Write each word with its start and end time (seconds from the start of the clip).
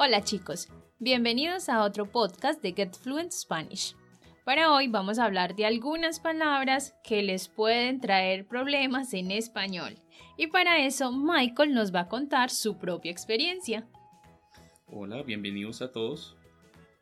Hola 0.00 0.22
chicos, 0.22 0.68
bienvenidos 1.00 1.68
a 1.68 1.82
otro 1.82 2.08
podcast 2.08 2.62
de 2.62 2.72
Get 2.72 2.94
Fluent 2.94 3.32
Spanish. 3.32 3.96
Para 4.44 4.72
hoy 4.72 4.86
vamos 4.86 5.18
a 5.18 5.24
hablar 5.24 5.56
de 5.56 5.66
algunas 5.66 6.20
palabras 6.20 6.94
que 7.02 7.20
les 7.20 7.48
pueden 7.48 8.00
traer 8.00 8.46
problemas 8.46 9.12
en 9.12 9.32
español. 9.32 9.96
Y 10.36 10.46
para 10.46 10.86
eso 10.86 11.10
Michael 11.10 11.74
nos 11.74 11.92
va 11.92 12.02
a 12.02 12.08
contar 12.08 12.50
su 12.50 12.78
propia 12.78 13.10
experiencia. 13.10 13.88
Hola, 14.86 15.24
bienvenidos 15.24 15.82
a 15.82 15.90
todos. 15.90 16.36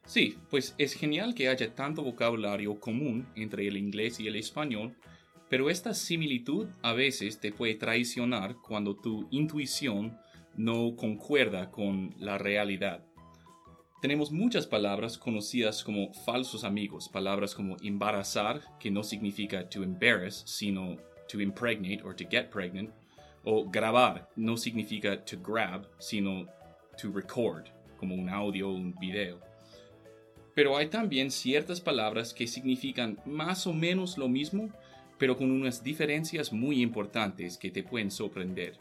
Sí, 0.07 0.39
pues 0.49 0.75
es 0.79 0.95
genial 0.95 1.35
que 1.35 1.51
haya 1.51 1.75
tanto 1.75 2.03
vocabulario 2.03 2.81
común 2.81 3.29
entre 3.35 3.69
el 3.69 3.77
inglés 3.77 4.21
y 4.21 4.27
el 4.27 4.37
español, 4.37 4.97
pero 5.51 5.69
esta 5.69 5.93
similitud 5.93 6.69
a 6.81 6.95
veces 6.95 7.41
te 7.41 7.53
puede 7.53 7.75
traicionar 7.75 8.57
cuando 8.67 8.97
tu 8.97 9.29
intuición 9.31 10.19
no 10.57 10.97
concuerda 10.97 11.71
con 11.71 12.15
la 12.19 12.39
realidad. 12.39 13.05
Tenemos 14.03 14.31
muchas 14.31 14.67
palabras 14.67 15.19
conocidas 15.19 15.83
como 15.83 16.13
falsos 16.13 16.65
amigos, 16.65 17.09
palabras 17.09 17.55
como 17.55 17.77
embarazar, 17.83 18.61
que 18.79 18.91
no 18.91 19.03
significa 19.03 19.69
to 19.69 19.83
embarrass, 19.83 20.43
sino 20.47 20.97
to 21.29 21.41
impregnate 21.41 22.03
or 22.05 22.15
to 22.15 22.25
get 22.31 22.51
pregnant, 22.51 22.91
o 23.45 23.65
grabar, 23.69 24.29
no 24.37 24.57
significa 24.57 25.25
to 25.25 25.37
grab, 25.39 25.87
sino 25.99 26.47
to 27.01 27.11
record, 27.11 27.69
como 27.97 28.15
un 28.15 28.29
audio 28.29 28.69
o 28.69 28.75
un 28.75 28.95
video. 29.01 29.41
Pero 30.55 30.77
hay 30.77 30.89
también 30.89 31.31
ciertas 31.31 31.81
palabras 31.81 32.33
que 32.33 32.47
significan 32.47 33.19
más 33.25 33.67
o 33.67 33.73
menos 33.73 34.19
lo 34.19 34.29
mismo, 34.29 34.71
pero 35.19 35.37
con 35.37 35.51
unas 35.51 35.83
diferencias 35.83 36.53
muy 36.53 36.83
importantes 36.83 37.57
que 37.57 37.71
te 37.71 37.83
pueden 37.83 38.11
sorprender. 38.11 38.77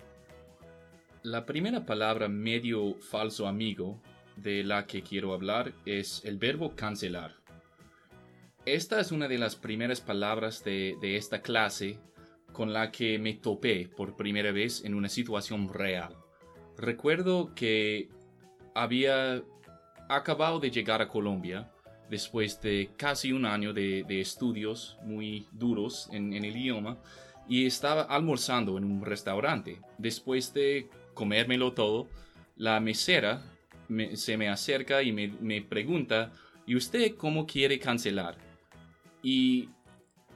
La 1.25 1.43
primera 1.43 1.88
palabra 1.88 2.27
medio 2.27 2.93
falso 2.99 3.48
amigo 3.48 3.99
de 4.35 4.63
la 4.63 4.85
que 4.85 5.01
quiero 5.01 5.34
hablar 5.34 5.73
es 5.84 6.23
el 6.23 6.37
verbo 6.37 6.76
cancelar. 6.76 7.34
Esta 8.63 8.99
es 8.99 9.12
una 9.12 9.27
de 9.27 9.40
las 9.40 9.55
primeras 9.55 10.01
palabras 10.01 10.63
de, 10.63 10.96
esta 11.01 11.41
clase 11.41 11.98
con 12.53 12.73
la 12.73 12.91
que 12.91 13.18
me 13.18 13.34
topé 13.34 13.90
por 13.98 14.15
primera 14.15 14.51
vez 14.51 14.85
en 14.85 14.93
una 14.93 15.09
situación 15.09 15.68
real. 15.73 16.15
Recuerdo 16.77 17.55
que 17.55 18.07
había 18.76 19.41
acabado 20.07 20.59
de 20.59 20.70
llegar 20.70 21.01
a 21.01 21.07
Colombia 21.07 21.71
después 22.07 22.62
de 22.62 22.91
casi 22.98 23.31
un 23.31 23.48
año 23.48 23.73
de, 23.73 24.05
estudios 24.21 24.96
muy 25.01 25.48
duros 25.51 26.07
en, 26.12 26.34
el 26.34 26.46
idioma 26.46 26.99
y 27.49 27.65
estaba 27.65 28.03
almorzando 28.03 28.77
en 28.77 28.84
un 28.84 29.03
restaurante. 29.03 29.81
Después 29.98 30.53
de 30.53 30.87
comérmelo 31.16 31.74
todo, 31.74 32.08
la 32.55 32.80
mesera 32.80 33.41
se 34.13 34.38
me 34.38 34.49
acerca 34.49 35.04
y 35.04 35.12
me, 35.12 35.62
pregunta, 35.62 36.32
¿y 36.66 36.76
usted 36.76 37.16
cómo 37.16 37.46
quiere 37.46 37.80
cancelar? 37.80 38.38
Y 39.21 39.70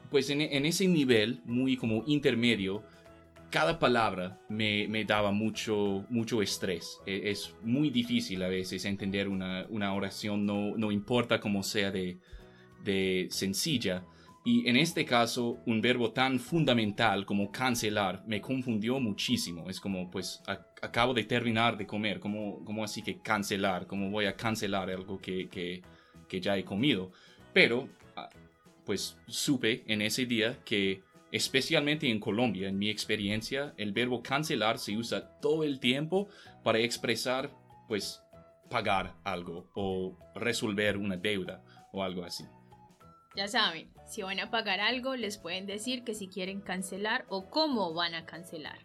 pues 0.10 0.30
en, 0.30 0.42
ese 0.66 0.88
nivel, 0.88 1.42
muy 1.46 1.78
como 1.78 2.04
intermedio, 2.08 2.84
cada 3.52 3.80
palabra 3.80 4.40
me, 4.50 5.06
daba 5.06 5.32
mucho, 5.32 6.06
mucho 6.10 6.42
estrés. 6.42 7.00
E, 7.06 7.30
es, 7.32 7.54
muy 7.64 7.90
difícil 7.90 8.42
a 8.44 8.48
veces 8.48 8.86
entender 8.86 9.28
una, 9.28 9.94
oración, 9.94 10.46
no, 10.46 10.76
no, 10.78 10.92
importa 10.92 11.40
cómo 11.40 11.64
sea 11.64 11.92
de, 11.92 12.18
de 12.84 13.28
sencilla. 13.30 14.04
Y 14.52 14.68
en 14.68 14.78
este 14.78 15.06
caso, 15.06 15.60
un 15.68 15.80
verbo 15.80 16.12
tan 16.12 16.40
fundamental 16.40 17.24
como 17.24 17.52
cancelar 17.52 18.24
me 18.26 18.42
confundió 18.42 19.00
muchísimo. 19.00 19.70
Es 19.70 19.80
como, 19.80 20.10
pues, 20.10 20.42
acabo 20.82 21.14
de 21.14 21.24
terminar 21.24 21.78
de 21.78 21.86
comer, 21.86 22.20
como, 22.20 22.66
como 22.66 22.84
así 22.84 23.04
que 23.04 23.20
cancelar, 23.22 23.86
como 23.86 24.10
voy 24.10 24.26
a 24.26 24.36
cancelar 24.36 24.90
algo 24.90 25.20
que, 25.20 25.48
que, 25.50 25.84
que 26.28 26.42
ya 26.42 26.58
he 26.58 26.66
comido. 26.66 27.12
Pero, 27.54 27.90
ah, 28.16 28.28
pues, 28.88 29.20
supe 29.28 29.84
en 29.86 30.02
ese 30.02 30.26
día 30.26 30.58
que, 30.66 31.04
especialmente 31.32 32.10
en 32.10 32.20
Colombia, 32.20 32.70
en 32.70 32.80
mi 32.80 32.90
experiencia, 32.90 33.76
el 33.78 33.92
verbo 33.92 34.24
cancelar 34.24 34.80
se 34.80 34.98
usa 34.98 35.40
todo 35.40 35.64
el 35.64 35.80
tiempo 35.80 36.28
para 36.64 36.80
expresar, 36.80 37.52
pues, 37.88 38.20
pagar 38.68 39.14
algo 39.24 39.70
o 39.76 40.18
resolver 40.34 40.98
una 40.98 41.18
deuda 41.18 41.64
o 41.94 42.02
algo 42.02 42.24
así. 42.24 42.46
Ya 43.36 43.48
saben, 43.48 43.92
si 44.10 44.24
van 44.24 44.40
a 44.40 44.50
pagar 44.50 44.80
algo, 44.80 45.16
les 45.16 45.38
pueden 45.38 45.68
decir 45.68 46.04
que 46.04 46.16
si 46.16 46.28
quieren 46.28 46.62
cancelar 46.62 47.26
o 47.30 47.50
cómo 47.50 47.94
van 47.94 48.16
a 48.16 48.26
cancelar. 48.26 48.80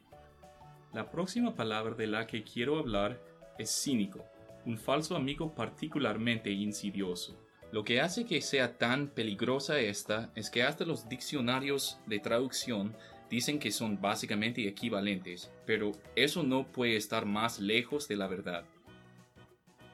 La 0.93 1.11
próxima 1.11 1.55
palabra 1.55 1.95
de 1.95 2.07
la 2.07 2.27
que 2.27 2.45
quiero 2.45 2.79
hablar 2.79 3.19
es 3.59 3.71
cínico, 3.71 4.23
un 4.67 4.77
falso 4.77 5.17
amigo 5.17 5.55
particularmente 5.55 6.51
insidioso. 6.51 7.41
Lo 7.73 7.85
que 7.85 8.03
hace 8.03 8.27
que 8.27 8.43
sea 8.43 8.77
tan 8.77 9.09
peligrosa 9.09 9.81
esta 9.81 10.31
es 10.37 10.51
que 10.51 10.63
hasta 10.63 10.85
los 10.85 11.09
diccionarios 11.09 11.99
de 12.07 12.19
traducción 12.19 12.95
dicen 13.31 13.59
que 13.59 13.73
son 13.73 14.01
básicamente 14.01 14.69
equivalentes, 14.69 15.51
pero 15.65 15.93
eso 16.15 16.43
no 16.43 16.71
puede 16.71 16.97
estar 16.97 17.25
más 17.25 17.59
lejos 17.61 18.07
de 18.09 18.17
la 18.17 18.27
verdad. 18.27 18.65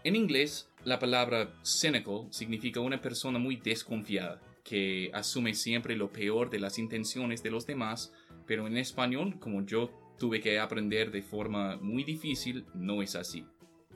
En 0.02 0.16
inglés, 0.16 0.68
la 0.84 0.98
palabra 0.98 1.54
cynical 1.62 2.26
significa 2.30 2.80
una 2.80 3.00
persona 3.00 3.38
muy 3.38 3.56
desconfiada, 3.56 4.40
que 4.64 5.10
asume 5.14 5.54
siempre 5.54 5.96
lo 5.96 6.12
peor 6.12 6.50
de 6.50 6.58
las 6.58 6.78
intenciones 6.78 7.42
de 7.42 7.50
los 7.50 7.66
demás, 7.66 8.12
pero 8.46 8.66
en 8.66 8.76
español, 8.76 9.38
como 9.38 9.64
yo 9.64 9.90
tuve 10.18 10.40
que 10.40 10.58
aprender 10.58 11.10
de 11.10 11.22
forma 11.22 11.76
muy 11.76 12.04
difícil, 12.04 12.66
no 12.74 13.02
es 13.02 13.16
así. 13.16 13.42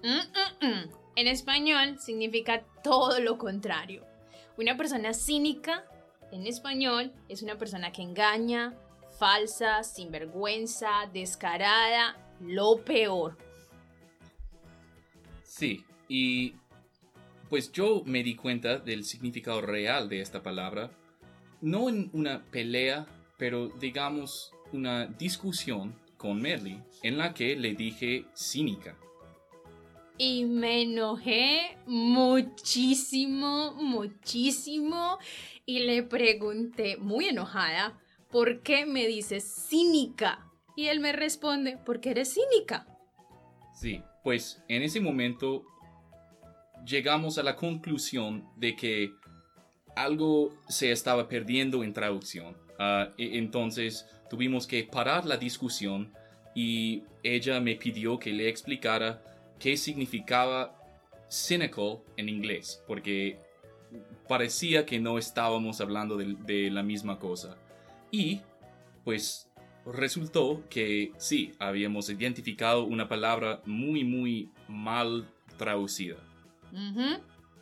Mm, 0.02 0.64
mm, 0.64 0.66
mm. 0.66 0.90
En 1.16 1.28
español 1.28 1.98
significa 1.98 2.64
todo 2.82 3.20
lo 3.20 3.38
contrario. 3.38 4.04
Una 4.56 4.76
persona 4.76 5.14
cínica, 5.14 5.84
en 6.32 6.46
español, 6.46 7.12
es 7.28 7.42
una 7.42 7.56
persona 7.56 7.92
que 7.92 8.02
engaña, 8.02 8.74
falsa, 9.18 9.82
sinvergüenza, 9.82 11.08
descarada, 11.12 12.16
lo 12.40 12.84
peor. 12.84 13.36
Sí, 15.42 15.84
y 16.08 16.54
pues 17.48 17.72
yo 17.72 18.02
me 18.06 18.22
di 18.22 18.34
cuenta 18.36 18.78
del 18.78 19.04
significado 19.04 19.60
real 19.60 20.08
de 20.08 20.20
esta 20.20 20.42
palabra, 20.42 20.90
no 21.60 21.88
en 21.88 22.10
una 22.12 22.44
pelea, 22.50 23.06
pero 23.38 23.68
digamos 23.68 24.52
una 24.72 25.06
discusión 25.06 25.94
con 26.16 26.40
Merly, 26.40 26.80
en 27.02 27.18
la 27.18 27.34
que 27.34 27.56
le 27.56 27.74
dije 27.74 28.26
cínica. 28.34 28.96
Y 30.16 30.44
me 30.44 30.82
enojé 30.82 31.76
muchísimo, 31.86 33.74
muchísimo, 33.74 35.18
y 35.66 35.80
le 35.80 36.02
pregunté, 36.02 36.96
muy 36.98 37.26
enojada, 37.26 37.98
¿por 38.30 38.62
qué 38.62 38.86
me 38.86 39.06
dices 39.06 39.44
cínica? 39.68 40.50
Y 40.76 40.86
él 40.86 41.00
me 41.00 41.12
responde, 41.12 41.78
porque 41.84 42.10
eres 42.10 42.34
cínica. 42.34 42.86
Sí, 43.74 44.02
pues 44.22 44.62
en 44.68 44.82
ese 44.82 45.00
momento 45.00 45.64
llegamos 46.84 47.38
a 47.38 47.42
la 47.42 47.56
conclusión 47.56 48.48
de 48.56 48.76
que 48.76 49.12
algo 49.96 50.54
se 50.68 50.92
estaba 50.92 51.28
perdiendo 51.28 51.84
en 51.84 51.92
traducción. 51.92 52.56
Ah, 52.78 53.10
e, 53.16 53.38
entonces 53.38 54.06
tuvimos 54.28 54.66
que 54.66 54.84
parar 54.84 55.24
la 55.24 55.36
discusión 55.36 56.12
y 56.54 57.02
ella 57.22 57.60
me 57.60 57.76
pidió 57.76 58.18
que 58.18 58.32
le 58.32 58.48
explicara 58.48 59.22
qué 59.58 59.76
significaba 59.76 60.76
cynical 61.30 62.00
en 62.16 62.28
inglés, 62.28 62.82
porque 62.86 63.38
parecía 64.28 64.86
que 64.86 65.00
no 65.00 65.18
estábamos 65.18 65.80
hablando 65.80 66.16
de, 66.16 66.36
de 66.46 66.70
la 66.70 66.82
misma 66.82 67.18
cosa. 67.18 67.56
Y 68.10 68.40
pues 69.04 69.48
resultó 69.84 70.62
que 70.68 71.12
sí, 71.18 71.52
habíamos 71.58 72.08
identificado 72.08 72.84
una 72.84 73.08
palabra 73.08 73.60
muy, 73.66 74.04
muy 74.04 74.50
mal 74.68 75.28
traducida. 75.56 76.16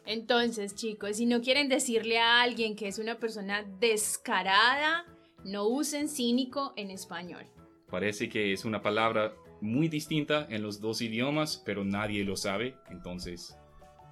Entonces, 0.05 0.75
chicos, 0.75 1.17
si 1.17 1.26
no 1.26 1.41
quieren 1.41 1.69
decirle 1.69 2.19
a 2.19 2.43
alguien 2.43 2.76
que 2.76 2.88
es 2.88 2.99
una 2.99 3.19
persona 3.19 3.62
descarada, 3.79 5.05
no 5.44 5.67
usen 5.67 6.09
cínico 6.09 6.73
en 6.76 6.91
español. 6.91 7.47
Parece 7.91 8.29
que 8.29 8.53
es 8.53 8.64
una 8.64 8.82
palabra 8.82 9.35
muy 9.61 9.88
distinta 9.88 10.47
en 10.50 10.62
los 10.62 10.81
dos 10.81 11.00
idiomas, 11.03 11.62
pero 11.64 11.85
nadie 11.85 12.25
lo 12.25 12.37
sabe, 12.37 12.75
entonces 12.91 13.56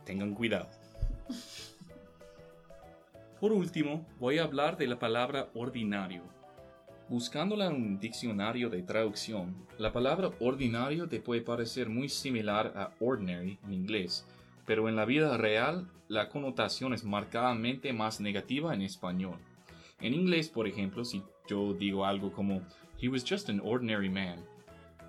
tengan 0.05 0.35
cuidado. 0.35 0.69
Por 3.41 3.53
último, 3.53 4.07
voy 4.19 4.39
a 4.39 4.45
hablar 4.45 4.77
de 4.77 4.87
la 4.87 4.99
palabra 4.99 5.51
ordinario. 5.55 6.23
Buscándola 7.09 7.67
en 7.67 7.75
un 7.75 7.99
diccionario 7.99 8.69
de 8.69 8.83
traducción, 8.83 9.67
la 9.79 9.93
palabra 9.93 10.31
ordinario 10.39 11.09
te 11.09 11.21
puede 11.21 11.41
parecer 11.41 11.89
muy 11.89 12.09
similar 12.09 12.73
a 12.77 12.93
ordinary 13.01 13.59
en 13.65 13.73
inglés, 13.73 14.25
pero 14.71 14.89
en 14.89 14.95
la 14.95 15.05
vida 15.05 15.37
real 15.37 15.89
la 16.07 16.29
connotación 16.29 16.95
es 16.95 17.03
marcadamente 17.03 17.93
más 17.93 18.21
negativa 18.21 18.73
en 18.73 18.83
español. 18.83 19.37
En 20.01 20.15
inglés, 20.15 20.49
por 20.49 20.69
ejemplo, 20.69 21.05
si 21.05 21.25
yo 21.49 21.75
digo 21.75 22.05
algo 22.05 22.31
como 22.33 22.63
He 23.03 23.09
was 23.09 23.25
just 23.29 23.51
an 23.51 23.61
ordinary 23.65 24.09
man, 24.09 24.45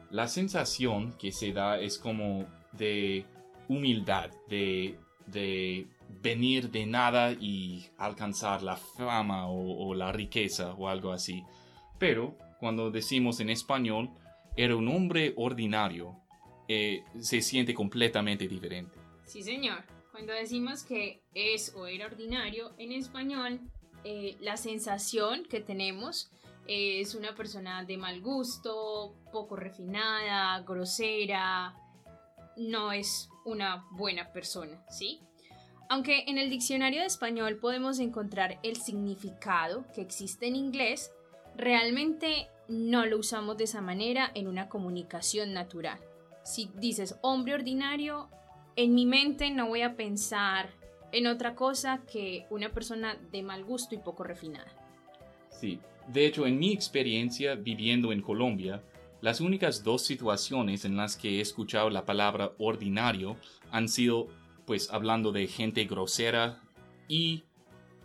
la 0.09 0.27
sensación 0.27 1.13
que 1.19 1.31
se 1.31 1.53
da 1.53 1.79
es 1.79 1.99
como 1.99 2.47
de 2.71 3.23
humildad, 3.67 4.31
de, 4.49 4.97
de 5.27 5.85
venir 6.23 6.71
de 6.71 6.87
nada 6.87 7.31
y 7.31 7.85
alcanzar 7.99 8.63
la 8.63 8.77
fama 8.77 9.47
o, 9.47 9.93
la 9.93 10.11
riqueza 10.11 10.73
o 10.73 10.89
algo 10.89 11.11
así. 11.11 11.43
Pero 11.99 12.35
cuando 12.59 12.89
decimos 12.89 13.39
en 13.39 13.51
español, 13.51 14.09
era 14.57 14.75
un 14.75 14.87
hombre 14.87 15.35
ordinario, 15.37 16.15
eh, 16.67 17.03
se 17.19 17.43
siente 17.43 17.75
completamente 17.75 18.47
diferente. 18.47 19.00
Sí, 19.31 19.43
señor. 19.43 19.85
Cuando 20.11 20.33
decimos 20.33 20.83
que 20.83 21.23
es 21.33 21.73
o 21.77 21.87
era 21.87 22.07
ordinario, 22.07 22.73
en 22.77 22.91
español, 22.91 23.61
eh, 24.03 24.35
la 24.41 24.57
sensación 24.57 25.45
que 25.45 25.61
tenemos 25.61 26.29
es 26.67 27.15
una 27.15 27.33
persona 27.33 27.85
de 27.85 27.95
mal 27.95 28.19
gusto, 28.19 29.15
poco 29.31 29.55
refinada, 29.55 30.59
grosera, 30.63 31.73
no 32.57 32.91
es 32.91 33.29
una 33.45 33.87
buena 33.91 34.33
persona, 34.33 34.83
¿sí? 34.89 35.21
Aunque 35.87 36.25
en 36.27 36.37
el 36.37 36.49
diccionario 36.49 36.99
de 36.99 37.07
español 37.07 37.55
podemos 37.55 37.99
encontrar 37.99 38.59
el 38.63 38.75
significado 38.75 39.85
que 39.95 40.01
existe 40.01 40.47
en 40.47 40.57
inglés, 40.57 41.09
realmente 41.55 42.49
no 42.67 43.05
lo 43.05 43.19
usamos 43.19 43.55
de 43.55 43.63
esa 43.63 43.79
manera 43.79 44.29
en 44.35 44.49
una 44.49 44.67
comunicación 44.67 45.53
natural. 45.53 46.01
Si 46.43 46.69
dices 46.75 47.15
hombre 47.21 47.53
ordinario, 47.53 48.29
en 48.75 48.95
mi 48.95 49.05
mente 49.05 49.49
no 49.51 49.67
voy 49.67 49.81
a 49.81 49.95
pensar 49.95 50.69
en 51.11 51.27
otra 51.27 51.55
cosa 51.55 52.01
que 52.11 52.45
una 52.49 52.69
persona 52.69 53.17
de 53.31 53.43
mal 53.43 53.63
gusto 53.63 53.95
y 53.95 53.97
poco 53.97 54.23
refinada. 54.23 54.71
Sí, 55.49 55.79
de 56.07 56.25
hecho 56.25 56.47
en 56.47 56.57
mi 56.57 56.71
experiencia 56.71 57.55
viviendo 57.55 58.11
en 58.11 58.21
Colombia, 58.21 58.83
las 59.21 59.39
únicas 59.39 59.83
dos 59.83 60.03
situaciones 60.03 60.85
en 60.85 60.97
las 60.97 61.15
que 61.15 61.37
he 61.37 61.41
escuchado 61.41 61.89
la 61.89 62.05
palabra 62.05 62.53
ordinario 62.57 63.37
han 63.71 63.87
sido 63.87 64.27
pues 64.65 64.89
hablando 64.91 65.31
de 65.31 65.47
gente 65.47 65.85
grosera 65.85 66.61
y 67.07 67.43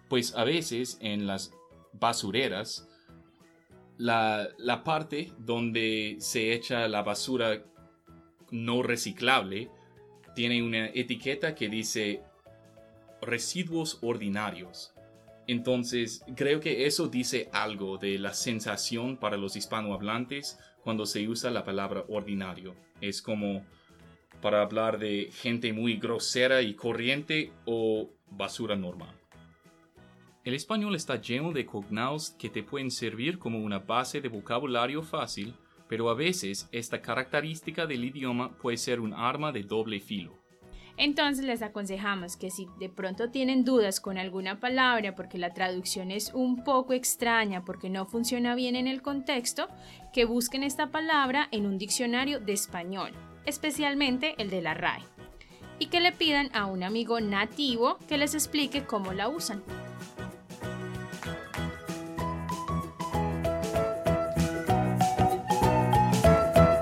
pues 0.09 0.35
a 0.35 0.45
veces 0.45 0.99
en 1.01 1.27
las 1.27 1.53
basureras 1.93 2.89
la, 3.97 4.49
la 4.59 4.85
parte 4.85 5.33
donde 5.39 6.17
se 6.19 6.53
echa 6.53 6.87
la 6.89 7.03
basura 7.03 7.63
no 8.51 8.83
reciclable 8.83 9.71
tiene 10.37 10.63
una 10.63 10.89
etiqueta 10.89 11.55
que 11.55 11.71
dice 11.71 12.23
residuos 13.23 13.99
ordinarios. 14.03 14.93
Entonces, 15.47 16.23
creo 16.37 16.61
que 16.61 16.85
eso 16.85 17.09
dice 17.09 17.49
algo 17.53 17.97
de 17.97 18.19
la 18.19 18.35
sensación 18.35 19.17
para 19.17 19.39
los 19.39 19.57
hispanohablantes 19.57 20.59
cuando 20.83 21.07
se 21.07 21.27
usa 21.27 21.51
la 21.51 21.65
palabra 21.65 22.05
ordinario. 22.09 22.77
Es 23.01 23.23
como 23.23 23.65
para 24.43 24.61
hablar 24.61 24.99
de 24.99 25.31
gente 25.33 25.73
muy 25.73 25.97
grosera 25.97 26.61
y 26.61 26.75
corriente 26.75 27.53
o 27.65 28.11
basura 28.31 28.77
normal. 28.77 29.17
El 30.45 30.53
español 30.53 30.95
está 30.95 31.19
lleno 31.19 31.53
de 31.53 31.65
cognados 31.65 32.33
que 32.39 32.51
te 32.51 32.63
pueden 32.63 32.91
servir 32.91 33.39
como 33.39 33.59
una 33.59 33.79
base 33.79 34.21
de 34.21 34.29
vocabulario 34.29 35.03
fácil, 35.03 35.55
pero 35.89 36.11
a 36.11 36.15
veces 36.15 36.69
esta 36.73 37.01
característica 37.01 37.87
del 37.87 38.05
idioma 38.05 38.57
puede 38.59 38.77
ser 38.77 39.01
un 39.01 39.15
arma 39.15 39.53
de 39.53 39.63
doble 39.63 40.01
filo. 40.01 40.39
Entonces 40.99 41.45
les 41.45 41.61
aconsejamos 41.61 42.37
que 42.37 42.51
si 42.51 42.69
de 42.79 42.89
pronto 42.89 43.31
tienen 43.31 43.65
dudas 43.65 44.01
con 44.01 44.17
alguna 44.17 44.61
palabra 44.61 45.15
porque 45.15 45.37
la 45.37 45.53
traducción 45.53 46.11
es 46.11 46.33
un 46.33 46.65
poco 46.65 46.95
extraña, 46.95 47.65
porque 47.65 47.91
no 47.91 48.07
funciona 48.07 48.55
bien 48.55 48.77
en 48.77 48.87
el 48.87 49.03
contexto, 49.03 49.69
que 50.15 50.25
busquen 50.25 50.63
esta 50.63 50.91
palabra 50.91 51.49
en 51.51 51.67
un 51.67 51.77
diccionario 51.77 52.41
de 52.41 52.55
español 52.55 53.13
especialmente 53.47 54.35
el 54.39 54.51
de 54.51 54.61
la 54.61 54.75
RAE, 54.75 55.03
y 55.79 55.87
que 55.87 56.01
le 56.01 56.13
pidan 56.13 56.51
a 56.53 56.67
un 56.67 56.83
amigo 56.83 57.21
nativo 57.21 57.99
que 58.09 58.19
les 58.19 58.35
explique 58.35 58.85
cómo 58.85 59.13
la 59.13 59.29
usan. 59.29 59.63